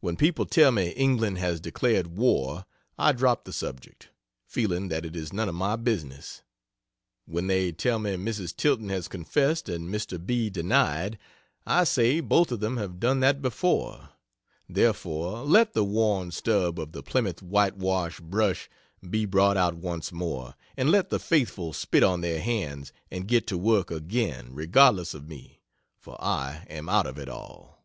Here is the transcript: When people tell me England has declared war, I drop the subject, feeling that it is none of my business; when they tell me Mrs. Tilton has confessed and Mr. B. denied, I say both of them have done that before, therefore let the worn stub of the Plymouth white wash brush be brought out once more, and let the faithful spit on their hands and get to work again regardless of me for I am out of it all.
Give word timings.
When 0.00 0.16
people 0.16 0.46
tell 0.46 0.72
me 0.72 0.92
England 0.92 1.36
has 1.36 1.60
declared 1.60 2.16
war, 2.16 2.64
I 2.98 3.12
drop 3.12 3.44
the 3.44 3.52
subject, 3.52 4.08
feeling 4.46 4.88
that 4.88 5.04
it 5.04 5.14
is 5.14 5.30
none 5.30 5.46
of 5.46 5.54
my 5.54 5.76
business; 5.76 6.42
when 7.26 7.48
they 7.48 7.72
tell 7.72 7.98
me 7.98 8.12
Mrs. 8.12 8.56
Tilton 8.56 8.88
has 8.88 9.08
confessed 9.08 9.68
and 9.68 9.92
Mr. 9.94 10.18
B. 10.24 10.48
denied, 10.48 11.18
I 11.66 11.84
say 11.84 12.20
both 12.20 12.50
of 12.50 12.60
them 12.60 12.78
have 12.78 12.98
done 12.98 13.20
that 13.20 13.42
before, 13.42 14.08
therefore 14.70 15.42
let 15.44 15.74
the 15.74 15.84
worn 15.84 16.30
stub 16.30 16.80
of 16.80 16.92
the 16.92 17.02
Plymouth 17.02 17.42
white 17.42 17.76
wash 17.76 18.20
brush 18.20 18.70
be 19.06 19.26
brought 19.26 19.58
out 19.58 19.74
once 19.74 20.12
more, 20.12 20.54
and 20.78 20.90
let 20.90 21.10
the 21.10 21.18
faithful 21.20 21.74
spit 21.74 22.02
on 22.02 22.22
their 22.22 22.40
hands 22.40 22.90
and 23.10 23.28
get 23.28 23.46
to 23.48 23.58
work 23.58 23.90
again 23.90 24.48
regardless 24.54 25.12
of 25.12 25.28
me 25.28 25.60
for 25.98 26.16
I 26.24 26.64
am 26.70 26.88
out 26.88 27.04
of 27.06 27.18
it 27.18 27.28
all. 27.28 27.84